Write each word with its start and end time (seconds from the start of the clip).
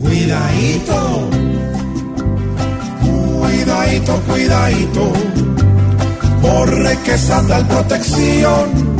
Cuidadito, 0.00 1.28
cuidadito, 3.02 4.20
cuidadito, 4.28 5.12
corre 6.42 6.98
que 7.04 7.14
esa 7.14 7.42
tal 7.46 7.66
protección 7.66 8.96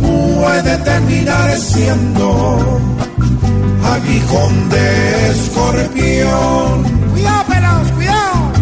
puede 0.00 0.76
terminar 0.78 1.56
siendo 1.56 2.80
aguijón 3.94 4.68
de 4.68 5.30
escorpión. 5.30 6.82
Cuidado, 7.12 7.44
pelados, 7.48 7.92
cuidado. 7.92 8.52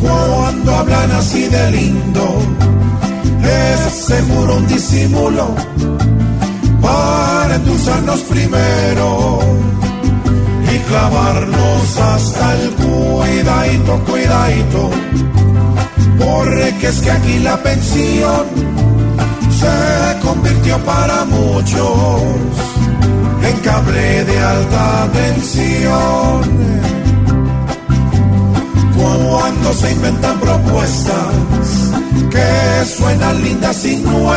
Cuando 0.00 0.76
hablan 0.76 1.10
así 1.12 1.48
de 1.48 1.70
lindo, 1.70 2.24
es 3.42 3.92
seguro 4.06 4.56
un 4.56 4.66
disimulo 4.66 5.54
para 6.80 7.54
endulzarnos 7.56 8.20
primero 8.22 9.38
clavarnos 10.88 11.98
hasta 11.98 12.54
el 12.54 12.70
cuidadito, 12.70 13.98
cuidadito, 14.04 14.90
porque 16.18 16.88
es 16.88 17.00
que 17.00 17.10
aquí 17.10 17.38
la 17.40 17.56
pensión 17.62 18.46
se 19.60 20.26
convirtió 20.26 20.78
para 20.78 21.24
muchos 21.24 22.22
en 23.44 23.56
cable 23.58 24.24
de 24.24 24.38
alta 24.38 25.08
tensión. 25.12 26.62
Cuando 28.96 29.72
se 29.72 29.92
inventan 29.92 30.38
propuestas 30.38 31.92
que 32.30 32.84
suenan 32.96 33.42
lindas 33.42 33.84
y 33.84 33.96
nuevas, 33.96 34.31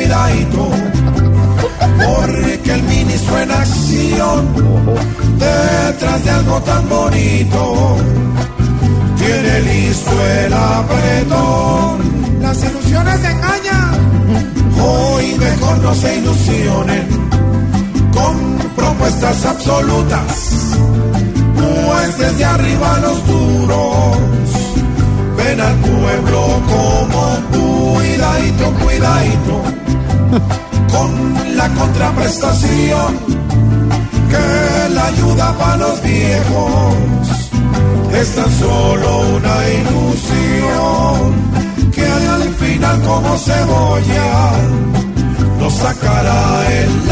cuidadito, 0.00 0.70
porque 2.04 2.72
el 2.72 2.82
ministro 2.84 3.38
en 3.38 3.50
acción, 3.50 4.48
detrás 5.38 6.24
de 6.24 6.30
algo 6.30 6.60
tan 6.62 6.88
bonito, 6.88 7.96
tiene 9.18 9.60
listo 9.60 10.12
el 10.44 10.52
apretón. 10.52 12.40
Las 12.40 12.64
ilusiones 12.64 13.24
engañan. 13.24 13.90
Hoy 14.82 15.34
mejor 15.38 15.78
no 15.78 15.94
se 15.94 16.16
ilusionen 16.16 17.06
con 18.14 18.58
propuestas 18.74 19.44
absolutas, 19.44 20.76
pues 21.56 22.18
desde 22.18 22.44
contraprestación 31.80 33.18
que 34.30 34.94
la 34.94 35.06
ayuda 35.06 35.56
para 35.58 35.76
los 35.78 36.02
viejos 36.02 36.94
es 38.12 38.34
tan 38.34 38.50
solo 38.58 39.20
una 39.36 39.56
ilusión 39.78 41.16
que 41.94 42.06
al 42.36 42.54
final 42.62 43.00
como 43.02 43.36
cebolla 43.38 44.52
nos 45.58 45.72
sacará 45.74 46.42
el. 46.80 47.09